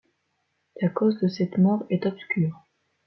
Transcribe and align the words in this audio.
La 0.81 0.89
cause 0.89 1.19
de 1.19 1.27
cette 1.27 1.59
mort 1.59 1.85
est 1.91 2.07
obscure. 2.07 2.65